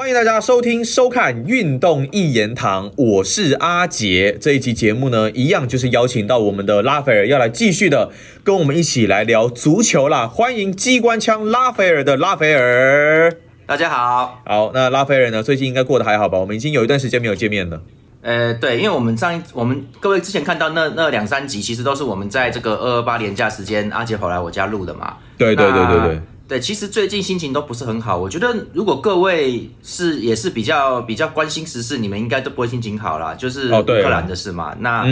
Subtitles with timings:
[0.00, 4.34] 欢迎大家收听、收看《运动一言堂》，我是阿杰。
[4.40, 8.10] 这一集节目呢，一样就是邀请到我们的拉斐尔，要来继续的
[8.42, 10.26] 跟我们一起来聊足球啦。
[10.26, 13.30] 欢迎机关枪拉斐尔的拉斐尔。
[13.66, 16.38] 大家好，好，那拉斐尔呢，最近应该过得还好吧？
[16.38, 17.82] 我们已经有一段时间没有见面了。
[18.22, 25.18] 呃，对，因为我们上一我们各位之前看到那那两三集，其实都是我们在这个二二八年假时间，阿杰跑来我家录的嘛。
[25.36, 26.20] 对对对对对。
[26.50, 28.18] 对，其实最近心情都不是很好。
[28.18, 33.32] 我觉得如果各位是也是比较比较关心时事，你们应该都不会心情好啦。
[33.36, 34.74] 就是乌克兰的事嘛。
[34.80, 35.06] 那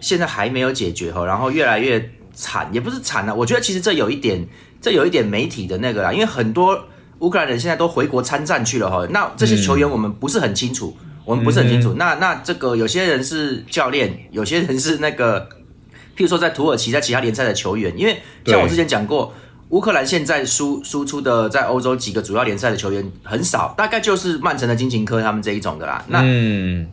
[0.00, 3.34] 现在还没有解决哈，然后越来越惨，也不是惨了。
[3.34, 4.46] 我觉得其实这有一点，
[4.82, 6.78] 这有一点媒体的那个啦，因为很多
[7.20, 9.06] 乌克兰人现在都回国参战去了哈。
[9.08, 11.94] 那这些球员我们不是很清楚，我们不是很清楚。
[11.94, 15.40] 那那这个有些人是教练，有些人是那个，
[16.14, 19.32] 譬如说在土耳其在其他联赛的球员，因为像我之前讲过。
[19.70, 26.04] 乌克兰现在输输出的在欧洲几个主要联赛的球员很少，大概就是曼城的金琴科他们这一种的啦。
[26.08, 26.22] 那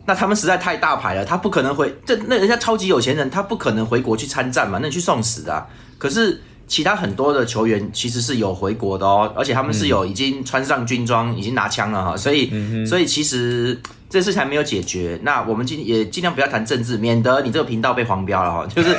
[0.06, 5.66] 那他们实在太大牌了，他不可能回这那人家超级有钱人，他不可能回国去参战嘛，那你去送死啊！
[5.98, 12.50] 可是其他很多的球员其实是有回国的哦，而且他们是有已经穿上军装，已经拿枪了哈，所以
[12.86, 13.78] 所以其实。
[14.08, 18.66] 这事还没有解决，那我们今也尽量不要谈政治，免得你这个频道被黄标了哈。
[18.74, 18.96] 就是，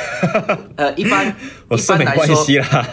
[0.75, 1.27] 呃，一般
[1.71, 2.45] 一般来说，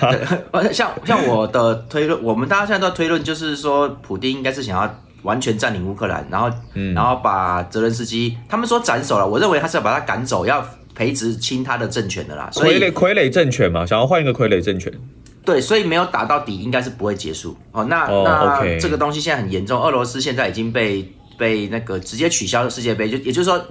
[0.72, 6.50] 像像我的推论，我们大家现在都推论，就是说，普丁应该是想要完全占领乌克兰，然后，
[6.94, 12.48] 然后把泽连斯基他们说斩首了，我认为他是要把他赶走，要培植亲他的政权的啦。
[12.54, 14.90] 傀儡傀儡政权嘛，想要换一个傀儡政权。
[15.44, 17.54] 对，所以没有打到底，应该是不会结束。
[17.72, 21.12] 哦，那那这个东西现在很严重，俄罗斯现在已经被。
[21.38, 23.64] 被那个直接取消世界杯，就也就是说，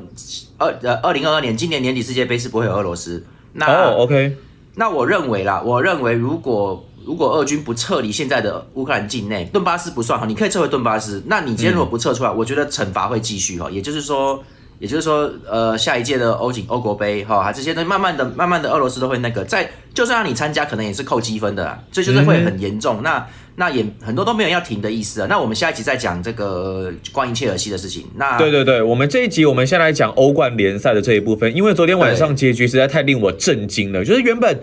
[0.58, 3.26] 二呃二零二二年今年年底世界杯是不会有俄罗斯。
[3.54, 4.38] 那哦，OK。
[4.76, 11.24] 那我认为啦，我认为如果如果俄军不撤离现在的乌克兰境内，顿巴斯不算哈，你可以撤回顿巴斯。
[11.28, 13.70] 那你今天如果不撤出来，我觉得惩罚会继续哈。
[13.72, 14.44] 也就是说，
[14.80, 23.02] 也就是说，呃，下一届的欧锦欧国杯哈，还这些东西慢慢的、慢慢的，俄罗斯都会那个在，就算让你参加，可能也是扣积分的，这就是会很严重。
[23.02, 23.26] 那
[23.58, 25.28] 那也很多都没有要停的意思啊。
[25.30, 28.06] 那我们下一集再讲这个关于切尔西的事情。
[28.16, 34.04] 那对对对，我们这一集我们先来讲欧冠联赛的这一部分，因为昨天晚上结局实在太令我震惊了。
[34.04, 34.60] 就是原本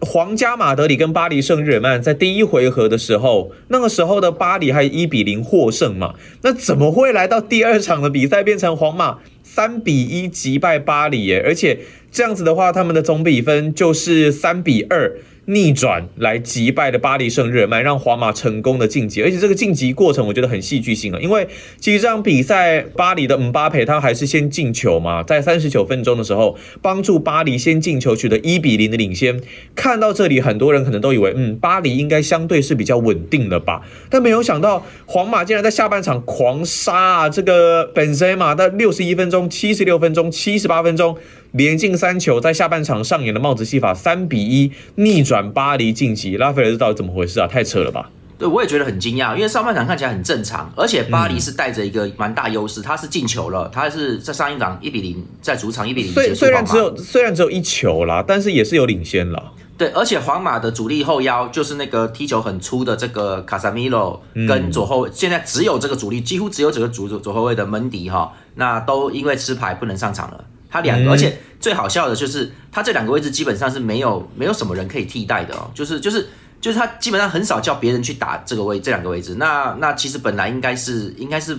[0.00, 11.26] 皇家马德里跟巴黎圣日耳曼在第一回合的时候，那个时候的巴黎还一比零获胜嘛，那怎么会来到第二场的比赛变成皇马三比一击败巴黎？
[11.26, 11.42] 耶？
[11.46, 11.78] 而且
[12.10, 15.16] 这样子的话，他们的总比分就是三比二。
[15.46, 21.46] 逆转来击败的巴黎圣日耳曼，让皇马成功的晋级，而且这个晋级过程我觉得很戏剧性啊，因为
[21.78, 29.40] 其实这场比赛巴黎的姆巴佩他还是先进球嘛，在三十九分钟的时候帮助巴黎先进球，取得一比零的领先。
[29.74, 37.28] 看到这里，很多人可能都以为，嗯，巴黎应该相对是比较稳定的吧，但没有想到皇马竟然在下半场狂杀啊！
[37.28, 41.16] 这个本塞马在六十一分钟、七十六分钟、七十八分钟。
[41.52, 46.36] 连进三球，在下半场上演的帽子戏法，三比一逆转巴黎晋级。
[46.36, 47.46] 拉斐尔这到底怎么回事啊？
[47.46, 48.10] 太扯了吧！
[48.38, 59.52] 对，我也觉得很惊讶，因为上半场看起来很正常，而且巴黎是带着一个蛮大优势，他是进球了，他是在上一场一比零，在主场一比零虽虽然只有虽然只有一球啦，但是也是有领先了。
[59.78, 70.44] 对，而且皇马的主力后腰就是那个踢球很粗的这个卡萨米罗，跟左后现在只有这个主力，几乎只有这个主左后卫的门迪哈，那都因为吃牌不能上场了。
[70.76, 76.28] 他两个，而且最好笑的就是，他这两个位置基本上是没有没有什么人可以替代的哦，就是就是
[76.60, 79.34] 就是他基本上很少叫别人去打这个位这两个位置。
[79.36, 81.58] 那那其实本来应该是应该是，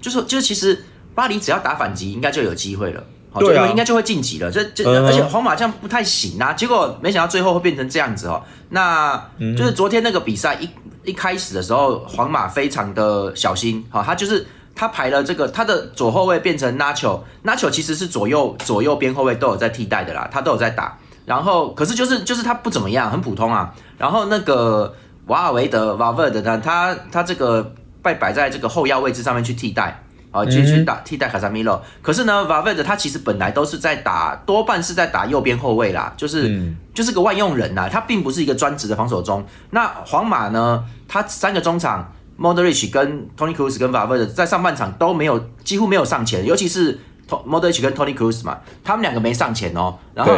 [0.00, 3.04] 就是就是其实巴黎只要打反击，应该就有机会了，
[3.38, 4.50] 对啊，应该就会晋级了。
[4.50, 8.42] 这这而且皇马这样不太行啊，结果没想到最后会变成这样子哦。
[8.68, 10.68] 那就是昨天那个比赛一
[11.04, 14.46] 一开始的时候，皇马非常的小心，好，他就是。
[14.74, 20.98] 他排了这个，他的左后卫变成 Nacho，Nacho 其实是左右左右边后卫都有在替代的啦，他都有在打。
[21.24, 23.72] 然后可是就是就是他不怎么样，很普通啊。
[23.96, 24.92] 然后那个
[25.26, 27.72] 瓦尔维德瓦尔德呢他他这个
[28.02, 30.02] 被摆在这个后腰位置上面去替代
[30.32, 31.80] 啊，去去打替代卡萨米罗。
[32.00, 39.46] 可是呢，瓦尔德他其实本来都是在打，多半是在打右边后卫啦，就是就是个万用人呐，他并不是一个专职的防守中。
[39.70, 42.10] 那皇马呢，他三个中场。
[42.38, 46.98] Modric 跟 Tony Cruz 跟 Valverde 在上半场都没有几乎没有上前，尤其是
[47.28, 50.32] Modric 跟 Tony Cruz 嘛，他们两个没上前哦，然后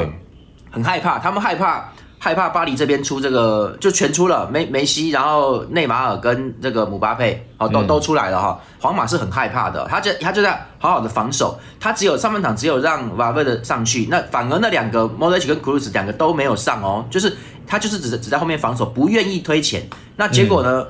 [0.71, 17.37] 很害怕，他们害怕害怕巴黎这边出这个就全出了梅梅西，然后内马尔跟这个姆巴佩哦都都出来了哈，皇马是很害怕的，他就他就在好好的防守，他只有上半场只有让 Valverde 上去，那反而那两个 Modric 跟 Cruz 两个都没有上哦，就是
[17.67, 20.87] 他就是只只在后面防守，不愿意推前，那结果呢？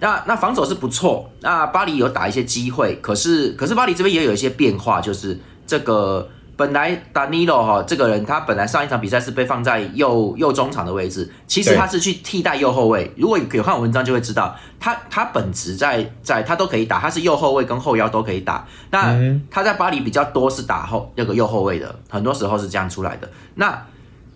[0.00, 6.28] 那那防守是不错，那巴黎有打一些机会，可是可是巴黎这边也有一些变化，就是这个。
[6.58, 13.12] 本来达尼罗哈这个人，他本来上一场比赛是被放在右右中场的位置，其实他是去替代右后卫。
[13.14, 18.66] 如果有看文章就会知道，他他本职在在他都可以打，他是右后卫跟后腰都可以打。
[18.90, 19.14] 那
[19.50, 23.30] 他在巴黎比较多是打后那个右后卫的，很多时候是这样出来的。
[23.56, 23.86] 那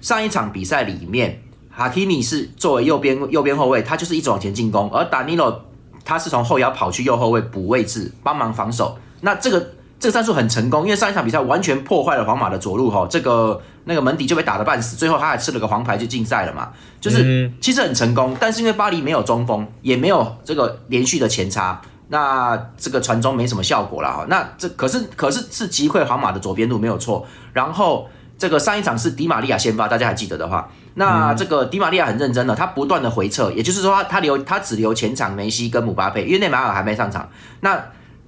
[0.03, 1.41] 上一场比赛里面，
[1.81, 5.65] 哈基米是作为右边右边后卫，他就是一直往前进攻，而达尼洛
[6.05, 8.99] 他是从后腰跑去右后卫补位置，帮忙防守。
[9.21, 9.71] 那这个。
[10.00, 16.71] 这个战术很成功，因为上一场比赛完全破坏了皇马的左路哈，这个那个门迪就被打得半死，最后他还吃了个黄牌就禁赛了嘛，
[17.03, 21.79] 就是其实很成功，但是因为巴黎没有中锋，也没有这个连续的前插，
[22.09, 28.09] 那这个传中没什么效果了哈，那这可是可是是击溃皇马的左边路没有错，然后
[28.41, 37.29] 这个上一场是迪玛利亚先发，大家还记得的话，那这个迪玛利亚很认真的，他不断的回撤，也就是说他他留他只留前场梅西跟姆巴佩，因为内马尔还没上场，
[37.61, 37.81] 那。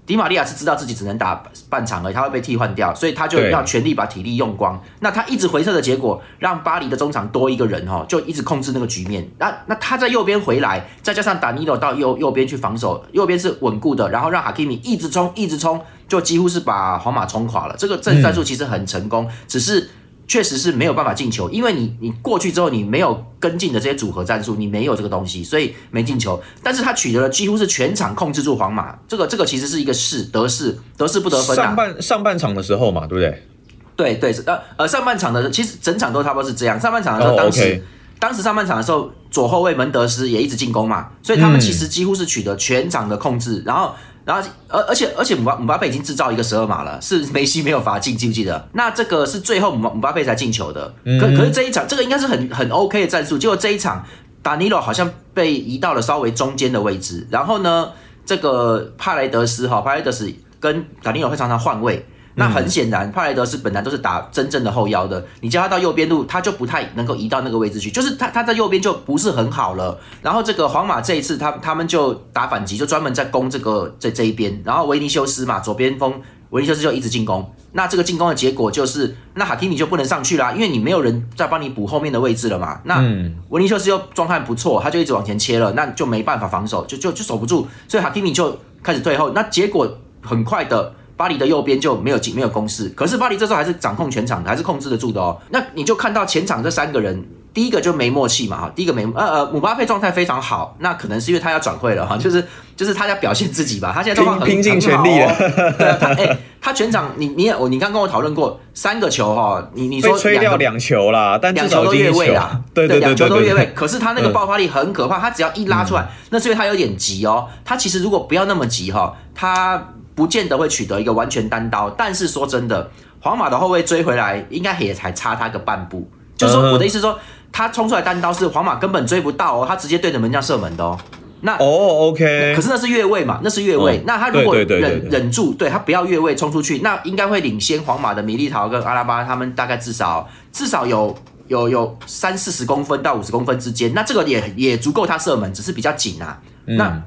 [0.04, 4.78] 迪玛利亚是知道自己只能打半场而已，他会被替换掉，所以他就要全力把体力用光。
[4.98, 9.26] 那他一直回撤的结果，让巴黎的中场多一个人哦，就一直控制那个局面。
[9.38, 17.76] 那那他在右边回来，再加上达尼罗到右右边去防守，右边是稳固的，然后让哈基米一直冲一直冲，就几乎是把皇马冲垮了。
[17.78, 19.88] 这个阵战术其实很成功，只是。
[20.32, 26.42] 确实是没有办法进球，因为你你过去之后你没有跟进的这些组合战术，你没有这个东西，所以没进球。
[26.62, 31.54] 但是他取得了几乎是全场控制住皇马，这个这个其实是一个势得势得势不得分。
[31.54, 33.46] 上半上半场的时候嘛，对不对？
[33.94, 36.80] 对对，呃呃，上半场的其实整场都差不多是这样。
[36.80, 37.82] 上半场的时候，当时
[38.18, 43.94] 当时上半场的时候，左后卫门德斯也一直进攻嘛，所以他们其实几乎是取得全场的控制，然后。
[44.24, 48.68] 然后，而而且而且姆巴姆巴佩已经制造一个十二码了，是梅西没有罚进，记不记得？
[48.72, 50.94] 那这个是最后姆姆巴佩才进球的。
[51.20, 53.36] 可可是这一场，这个应该是很很 OK 的战术。
[53.36, 54.04] 结果这一场，
[54.42, 57.26] 达尼洛好像被移到了稍微中间的位置。
[57.30, 57.90] 然后呢，
[58.24, 62.06] 这个帕雷德斯哈帕雷德斯跟达尼洛会常常换位。
[62.34, 69.98] 那很显然，帕雷德是本来都是打真正的后腰的，你叫他到右边路，他就不太能够移到那个位置去，就是他他在右边就不是很好了。
[70.22, 74.62] 然后这个皇马这一次，他他们就打反击，就专门在攻这个这这一边。
[74.64, 76.14] 然后维尼修斯嘛，左边锋
[76.50, 77.54] 维尼修斯就一直进攻。
[77.72, 82.80] 那这个进攻的结果就是，那哈基米就不能上去啦，因为你没有人在帮你补后面的位置了嘛。
[82.84, 83.02] 那
[83.50, 89.30] 维尼修斯又状态不错，他就一直往前切了，那就没办法防守，就就就守不住，所以哈基米就开始退后。
[89.30, 90.94] 那结果很快的。
[91.16, 95.38] 巴黎的右边就没有进没有攻势，可是巴黎这时候还是掌控全场的，还是控制得住的哦。
[95.50, 102.44] 那你就看到前场这三个人，第一个就没默契嘛哈，第一个没呃呃姆巴佩状态非常好，那可能是因为他要转会了哈，就是
[102.74, 105.36] 就是他要表现自己吧，他现在状况很拼尽全力了，
[105.78, 119.88] 对啊，他哎他全场你你也我你刚跟我讨论过三个球哈，你你说吹掉两球啦，但两球都越位啦，对对两球都越位，可是他那个爆发力很可怕，他只要一拉出来，那是因为他有点急哦，他其实如果不要那么急哈，他。
[120.14, 126.08] 不见得会取得一个完全单刀，但是说真的，皇马的后卫追回来应该也才差他个半步。
[126.36, 127.18] 就是说，我的意思说，
[127.52, 130.98] 他冲出来单刀是皇马根本追不到哦，他直接对着门将射门的哦。
[131.40, 134.02] 那哦，OK，可是那是越位嘛，那是越位。
[134.06, 141.16] 那他如果忍忍住，对他不要越位冲出去，那应该会领先皇马的米利陶跟阿拉巴他们大概至少至少有
[141.48, 143.92] 有有三四十公分到五十公分之间。
[143.94, 146.40] 那这个也也足够他射门，只是比较紧啊。
[146.64, 147.02] 那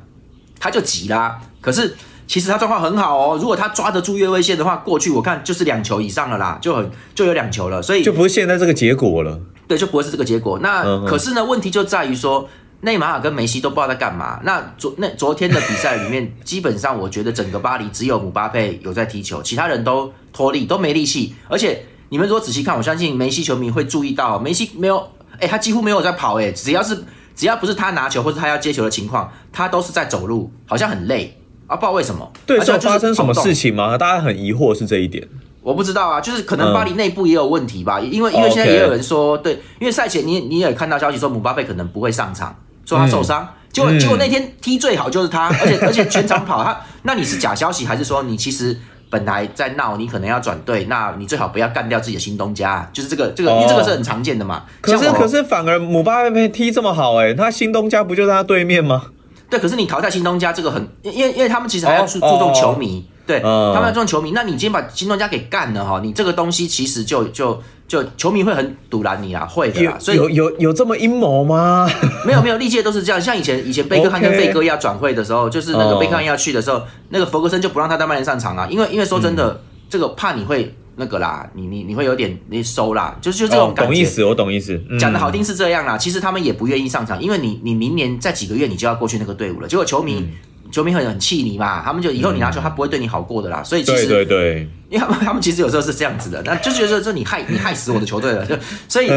[0.59, 1.39] 他就急啦。
[1.61, 1.95] 可是。
[2.27, 9.39] 其实他状况很好哦，如果他抓得住越位线的话，过去我看就是两球以上了啦，就很就有两球了，所以就不是现在这个结果了。
[9.67, 10.59] 对，就不会是这个结果。
[10.59, 12.47] 那可是呢，问题就在于说，
[12.81, 14.39] 内马尔跟梅西都不知道在干嘛。
[14.43, 21.33] 那昨那昨天的比赛里面，基本上我觉得整个巴黎只有姆巴佩有在踢球，其他人都脱力，都没力气。
[21.47, 25.09] 而且你们如果仔细看，我相信梅西球迷会注意到，梅西没有，
[25.39, 27.03] 哎，他几乎没有在跑，哎，只要是
[27.35, 31.39] 只要不是他拿球或者他要接球的情况，他都是在走路，好像很累。
[31.67, 33.97] 啊，不知道为什么，对，是发生什么事情吗？
[33.97, 35.27] 大家很疑惑是这一点。
[35.61, 42.55] 我不知道啊，就是可能巴黎内部也有问题吧，因为因为现在也有人说，对，因为赛前你你也看到消息说姆巴佩可能不会上场，
[42.85, 48.77] 说他受伤，结果结果那天踢最好就是他，而且 而且全场跑他，那你是假消息还是说你其实
[49.09, 54.65] 本来在闹，你可能要转队，那你最好不要干掉自己的新东家，就是这个这个，因为这个是很常见的嘛。
[54.81, 59.05] 可是可是反而姆巴佩踢这么好，哎，他新东家不就在他对面吗？
[59.49, 64.31] 对，可是你淘汰新东家这个很，因为因为他们其实还要注注重球迷，对，他们要注重球迷。
[64.31, 69.97] 那你今天把新东家给干了哈，你这个东西其实就就就球迷会很堵拦你啊，会的啦。
[69.99, 71.87] 所以有有有这么阴谋吗？
[72.25, 73.21] 没有没有，历届都是这样。
[73.21, 83.91] 像以前以前贝克汉跟费哥要转会的时候，就是那个贝克汉要去的时候，那个弗格森就不让他在曼联上场啊，因为因为说真的，这个怕你会那个啦，你你你会有点你收啦，就是就这种感觉。
[83.91, 84.81] 懂意思，我懂意思。
[84.99, 89.67] 讲的好听是这样啦，其实他们也不愿意上场，因为你你明年在几个月你就要过去那个队伍了。
[89.67, 90.25] 结果球迷
[90.71, 93.61] 球迷会很气你嘛，他们就以后你拿球他不会对你好过的啦。
[93.63, 98.45] 所以其实对对对，因为他们他们其实有时候是这样子的，那就觉得说你害你害死我的球队了。
[98.45, 98.55] 就
[98.87, 99.09] 所以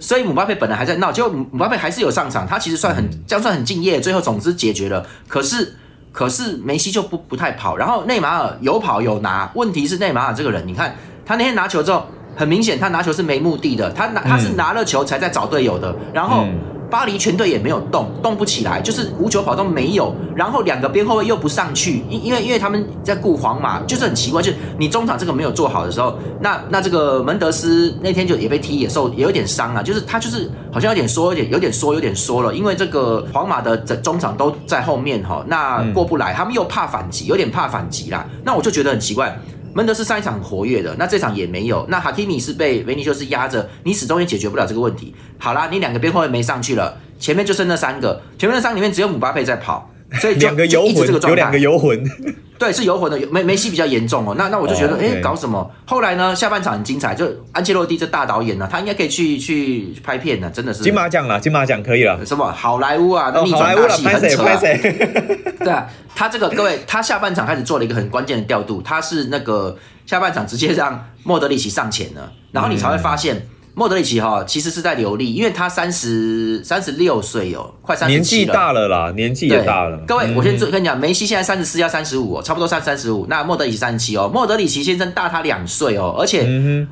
[0.00, 5.06] 所以姆巴佩本来还在闹，结果姆巴佩还是有上场，他其实算很这样算很敬业，最后总之解决了。
[5.28, 5.76] 可是。
[6.14, 12.04] 可是梅西就不不太跑，然后内马尔有跑有拿，问题是内马尔这个人，你看他那天拿球之后，
[12.36, 16.44] 很明显他拿球是没目的的，他拿他是拿了球才在找队友的，然后。
[16.92, 20.14] 巴黎全队也没有动，动不起来，就是无球跑动没有。
[20.36, 38.26] 然后两个边后卫又不上去，因因为因为他们在顾皇马，就是很奇怪，就是你中场这个没有做好的时候，那那这个门德斯那天就也被踢，也受也有点伤啊，就是他就是好像有点缩，有点有点缩，有点缩了，因为这个皇马的整中场都在后面哈，那过不来，他们又怕反击，有点怕反击啦。
[38.44, 39.34] 那我就觉得很奇怪。
[39.74, 41.86] 门德斯上一场活跃的，那这场也没有。
[41.88, 45.14] 那哈基米是被维尼修斯压着，你始终也解决不了这个问题。
[45.38, 52.02] 好啦，你两个边后卫没上去了，前面就剩那三个，前面那三个里面只有姆巴佩在跑，所以 两个游魂，有两个游魂。
[52.58, 54.36] 对，是游魂的梅梅西比较严重哦。
[54.38, 55.68] 那那我就觉得，哎，搞什么？
[55.84, 62.24] 后来呢，下半场很精彩，就安切洛蒂这大导演呢，他应该可以去去拍片呢，真的是金马奖了，金马奖可以了。
[62.24, 63.32] 什么好莱坞啊？
[63.44, 64.44] 逆转大戏很扯。
[64.44, 64.60] 啊
[65.58, 69.76] 对啊，他这个各位，他下半场开始做了一个很关键的调度，他是那个
[70.06, 73.44] 下半场直接让莫德里奇上前了，然后你才会发现。
[73.74, 79.96] 莫德里奇哈其实是在流利，因为他三十三十六岁哦，快三十年纪大了啦，年纪也大了。
[80.06, 83.26] 各位，我先跟你讲，梅西现在三十四要三十五哦，差不多三三十五。
[83.30, 86.46] 那莫德里奇三十七哦，莫德里奇先生大他两岁哦，而且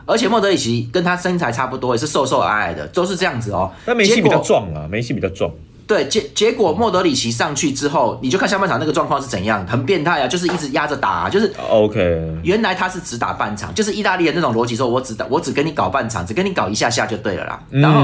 [0.06, 3.70] 而且莫德里奇跟他身材差不多，也是瘦瘦矮矮的，都是这样子哦。
[3.84, 5.50] 那梅西比较壮啊，梅西比较壮。
[5.90, 12.38] 对结结果莫德里奇上去之后，你就看下半场那个状况是怎样，很变态啊，就是一直压着打，就是 OK。
[12.44, 17.61] 原来他是只打半场，就是意大利的那种逻辑，说我只打我只跟你搞半场，只跟你搞一下下就对了啦。
[17.70, 18.02] 然后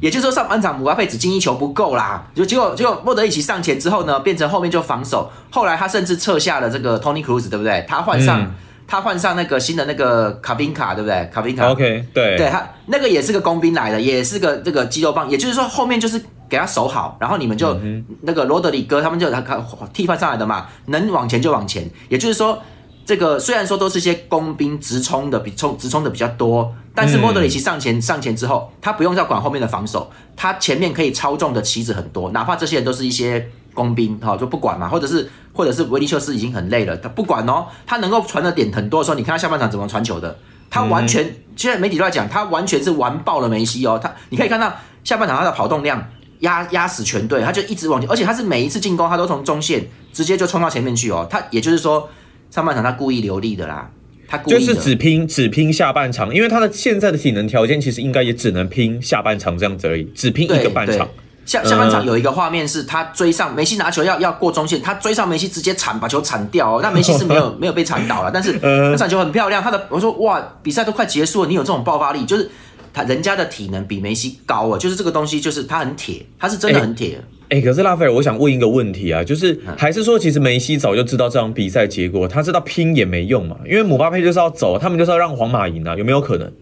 [0.00, 7.86] 也就是说上半场姆巴佩只进一球不够啦，就结果结果莫德里奇上前之后呢，变成后面就防守，后来他甚至撤下了这个 Tony Cruz，对不对？
[7.88, 8.52] 他换上
[8.88, 11.30] 他换上那个新的那个卡宾卡，对不对？
[11.32, 16.20] 卡宾卡 OK，对，对他那个也是个工兵来的，也是个这个肌肉棒，也就是说后面就是。
[16.48, 17.78] 给他守好，然后你们就
[18.22, 19.62] 那个罗德里戈他们就他他
[19.92, 21.88] 替换上来的嘛，能往前就往前。
[22.08, 22.58] 也就是说，
[23.04, 40.38] 这个虽然说都是些工兵直冲的，比冲直冲的比较多，但是莫德里奇上前上前之后，他不用再管后面的防守，他前面可以操纵的棋子很多，哪怕这些人都是一些工兵，哈，就不管嘛，或者是或者是维尼修斯已经很累了，他不管哦，他能够传的点很多的时候，你看他下半场怎么传球的，
[40.70, 41.24] 他完全
[41.56, 44.72] 现在媒体都在讲，他完全是完爆了梅西哦，他你可以看到
[45.04, 46.04] 下半场他的跑动量。
[46.40, 51.26] 压压死全队，他就一直往前，而且他是每一次进攻，他都从中线直接就冲到前面去哦。
[51.28, 52.08] 他也就是说，
[52.50, 53.90] 上半场他故意留力的啦，
[54.28, 61.08] 他就是只拼只拼下半场，因为他的现在的体能条件其实应该也只能拼下半场这样子而已，只拼一个半场。
[61.44, 66.80] 下下半场有一个画面是他追上梅西拿球要要过中线，他追上梅西直接铲把球铲掉哦。
[66.82, 69.62] 那梅西是没有 没有被铲倒了，但是那铲球很漂亮。
[69.62, 72.48] 他的我说哇，比赛都快结束了，你有这种爆发力，就是。
[72.92, 77.20] 他人家的体能比梅西高啊，就是这个东西，就是他很铁，他是真的很铁。
[77.50, 86.52] 哎，可是拉斐尔，我想问一个问题啊，就是还是说，其实梅西早就知道这场比赛结果，他知道拼也没用嘛，因为姆巴佩就是要走，他们就是要让皇马赢啊，有没有可能？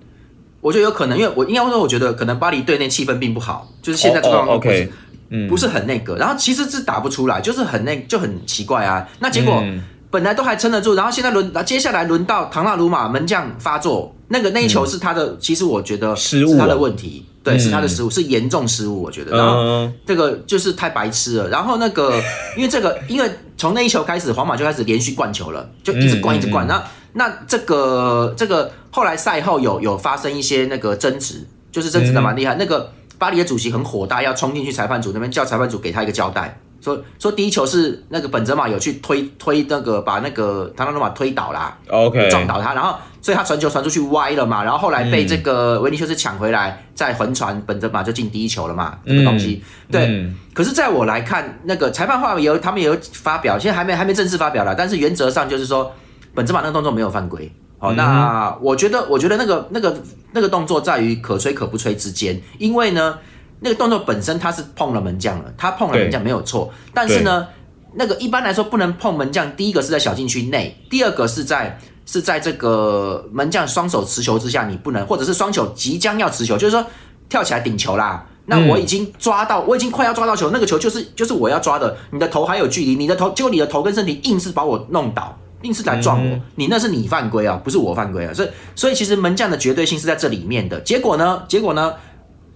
[0.61, 4.89] 我觉得有可能，因为我应该说，我觉得可能巴黎队内气氛并不好，就是现在状况 OK，
[5.31, 9.09] 嗯，不是很那个，然后其实是打不出来，就是很那就很奇怪啊。
[9.19, 9.63] 那结果
[10.11, 14.15] 本来都还撑得住，然后现在轮，接下来轮到唐纳鲁马门将发作。
[14.29, 19.37] 那个那一球是他的，其实我觉得失误，他的问题，对，是他的失误，是严重失误，我觉得。
[19.37, 21.49] 然后这个就是太白痴了。
[21.49, 22.21] 然后那个，
[22.57, 26.67] 因为这个，因为从那一球开始，皇马就开始连续灌球了，就一直灌，一直灌。
[26.67, 26.83] 那
[27.13, 32.57] 那这个这个后来赛后有有发生一些那个争执，就是争执的蛮厉害。
[32.57, 36.59] 那个巴黎的主席很火大，要冲进去裁判组那边叫裁判组给他一个交代。
[36.87, 50.33] 说说第一球是那个本泽马有去推推那个把那个唐纳鲁马推倒啦，OK 撞倒他，然后所以他传球传出去歪了嘛，然后后来被这个维尼修斯抢回来再横传，本泽马就进第一球了嘛，这个东西对。
[50.55, 55.93] 可是在我来看，那个裁判话有他们也有发表，现在还没还没正式发表了，但是原则上就是说
[56.37, 57.51] 本泽马那个动作没有犯规。
[57.79, 60.01] 好，那我觉得我觉得那个那个
[60.31, 63.19] 那个动作在于可吹可不吹之间，因为呢。
[63.67, 67.49] 那个动作本身他是碰了门将了，他碰了门将没有错，但是呢，
[67.95, 69.51] 那个一般来说不能碰门将。
[69.57, 76.87] 第一个是在小禁区内，第二个是在是在这个门将双手持球之下，你不能，或者是双手即将要持球，就是说
[77.29, 78.25] 跳起来顶球啦。
[78.45, 88.33] 那我已经抓到，我已经快要抓到球，那个球就是就是我要抓的，你的头还有距离，你的头结果你的头跟身体硬是把我弄倒，硬是来撞我，你那是你犯规啊，不是我犯规啊。
[88.33, 90.81] 所以所以其实门将的绝对性是在这里面的。
[90.83, 91.43] 结果呢？
[91.49, 91.93] 结果呢？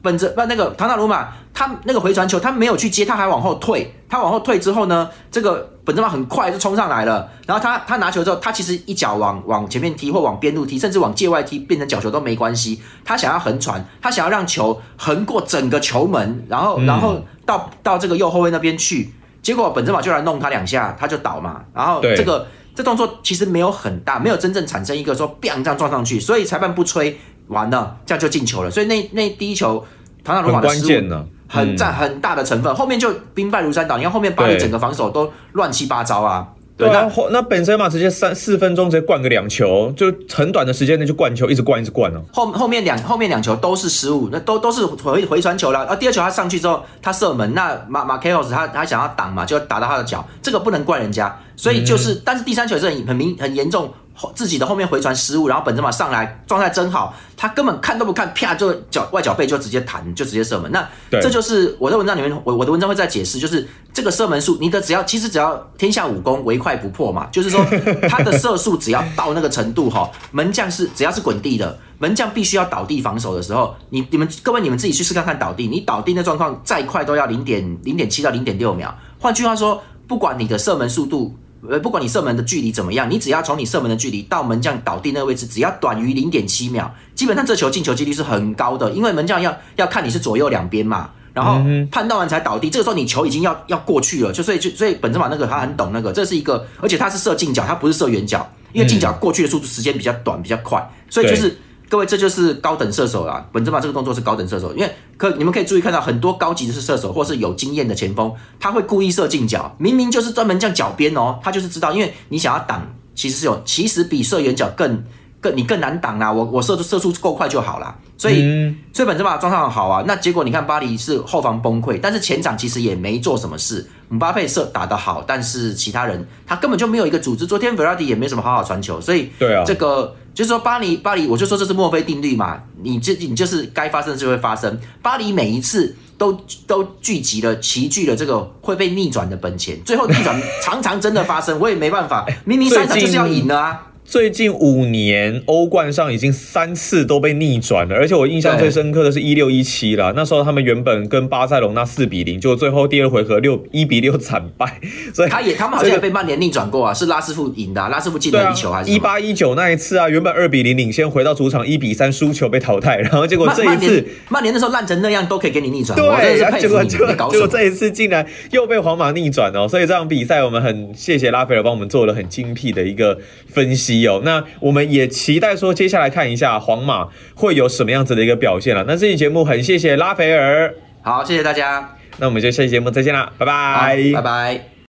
[0.02, 3.94] 本泽不那个唐纳鲁马，他那个回传球他没有去接，他还往后退。
[4.08, 7.28] 他往后退之后呢，这个本泽马很快就冲上来了。
[7.46, 12.80] 然后他他拿球之后，他其实一脚往往前面踢或往边路踢，甚至往界外踢变成角球都没关系。
[13.04, 19.12] 他想要横传，他想要让球横过整个球门，然后然后到到这个右后卫那边去。
[19.42, 21.62] 结果本泽马就来弄他两下，他就倒嘛。
[21.74, 27.20] 然后这个这动作其实没有很大，没有真正产生一个说 bang 这样撞上去，所以裁判不吹。
[27.50, 28.70] 完了，这样就进球了。
[28.70, 29.84] 所以那那第一球，
[30.24, 31.10] 唐纳鲁马的失误
[31.46, 32.74] 很占很大的成分。
[32.74, 36.48] 后面就兵败如山倒，你看后面巴黎整个防守都乱七八糟啊。
[36.76, 42.22] 对，那那本身嘛直接三四分钟直接灌个两球，就很短的时间内就灌球，一直灌一直灌了。
[42.32, 45.84] 后后面两后面两球都是失误，那都都是回回传球了。
[45.84, 51.36] 啊，第二球他上去之后他射门，那马马凯奥斯他他想要挡嘛，就打到他的脚，这个不能怪人家。
[51.54, 53.92] 所以就是，但是第三球是很很明很严重。
[54.34, 60.70] 自己的后面回传失误，然后本泽马上来状态真好，他根本看都不看，啪就脚外脚背就直接弹，就直接射门。
[60.72, 67.64] 那这就是我在文章里面，我我的文章会在解释，就是这个射门数，你的只要其实只要天下武功唯快不破嘛，就是说
[68.08, 78.94] 他的射速只要到那个程度哈，门将是只要是滚地的门将必须要倒地防守的时候，你你们各位你们自己去试看看倒地，你倒地的状况再快都要零点零点七到零点六秒。
[79.18, 81.36] 换句话说，不管你的射门速度。
[81.68, 88.90] 呃，不管你射门的距离怎么样，你只要从你射门的距离到门将倒地那个位置，只要短于零点七秒，基本上这球进球几率是很高的。
[88.92, 101.58] 因为门将要要看你是左右两边嘛，然后判断完才倒地，这个时候你球已经要要过去了，就所以就所以本泽马那个他很懂那个，这是一个，而且他是射近角，他不是射远角，因为近角过去的速度时间比较短，比较快，所以就是。
[101.90, 103.44] 各位，这就是高等射手啦。
[103.50, 115.02] 本泽马这个动作是高等射手，因为可你们可以注意看到很多高级的射手或是有经验的前锋，他会故意射近角，明明就是专门这样脚边哦，他就是知道，因为你想要挡，其实是有，其实比射远角更
[115.40, 116.32] 更你更难挡啦。
[116.32, 117.98] 我我射出射速够快就好啦。
[118.16, 120.04] 所以所以本泽马状态好啊。
[120.06, 123.84] 那结果你看巴黎是后防崩溃，但是前场其实也没做什么事。
[124.08, 127.44] 姆巴佩射打得好，但是其他人他根本就没有一个组织。
[127.46, 130.14] 昨天 v e r a d i 也没什么好好传球，所以对啊，这个。
[130.32, 134.78] 就是说巴黎，巴黎，我就说这是墨菲定律嘛，你这你就是该发生的就会发生。
[135.02, 136.32] 巴黎每一次都
[136.66, 143.86] 都聚集了齐聚了这个会被逆转的本钱，最后逆转常常真的发生，我也没办法，明明三场就是要赢的啊。
[144.10, 150.12] 最近五年欧冠上已经三次都被逆转了，而且我印象最深刻的是一六一七了。
[150.16, 154.80] 那时候他们原本跟巴塞隆那四比零，就最后第二回合六一比六惨败。
[155.14, 158.90] 所以他也他们好像也被曼联逆转过啊，是拉师傅赢的，拉师傅进了一球还是？
[158.90, 166.98] 一八一九那一次啊，原本二比零领先，回到主场一比三输球被淘汰， 然后结果这一次曼联那时候烂成那样都可以给你逆转，对，结果结
[167.38, 174.80] 果这一次竟然又被皇马逆转哦，所以这场比赛我们很谢谢拉斐尔帮我们做了很精辟的一个分析哦，那我们。
[174.90, 178.84] 也期待说，接下来看一下皇马会有什么样子的一个表现了。
[178.88, 181.96] 那这期节目很谢谢拉斐尔，好，谢谢大家。
[182.16, 184.69] 那我们就下期节目再见啦，拜拜，拜拜。